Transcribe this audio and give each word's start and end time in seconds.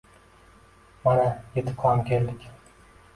-Mana, 1.03 1.27
yetib 1.57 1.83
ham 1.83 2.01
keldik. 2.09 2.49